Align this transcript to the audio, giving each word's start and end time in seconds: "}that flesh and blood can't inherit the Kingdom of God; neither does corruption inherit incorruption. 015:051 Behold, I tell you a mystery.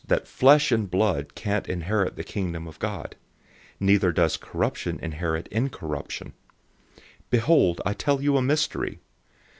"}that 0.07 0.27
flesh 0.27 0.71
and 0.71 0.89
blood 0.89 1.35
can't 1.35 1.69
inherit 1.69 2.15
the 2.15 2.23
Kingdom 2.23 2.67
of 2.67 2.79
God; 2.79 3.15
neither 3.79 4.11
does 4.11 4.35
corruption 4.35 4.97
inherit 4.99 5.47
incorruption. 5.49 6.33
015:051 6.97 7.03
Behold, 7.29 7.81
I 7.85 7.93
tell 7.93 8.19
you 8.19 8.35
a 8.35 8.41
mystery. 8.41 8.97